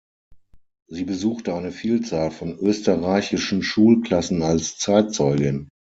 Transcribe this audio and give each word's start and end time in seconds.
Sie 0.89 1.03
besuchte 1.03 1.53
eine 1.53 1.71
Vielzahl 1.71 2.31
von 2.31 2.57
österreichischen 2.57 3.61
Schulklassen 3.61 4.41
als 4.41 4.79
Zeitzeugin. 4.79 5.69